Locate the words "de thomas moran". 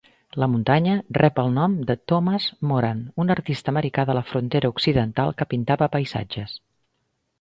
1.91-3.03